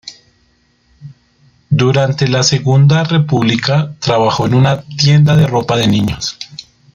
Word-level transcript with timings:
Durante 1.69 2.27
la 2.27 2.41
Segunda 2.41 3.03
República 3.03 3.93
trabajó 3.99 4.47
en 4.47 4.55
una 4.55 4.81
tienda 4.81 5.35
de 5.35 5.45
ropa 5.45 5.77
de 5.77 5.85
niños. 5.85 6.39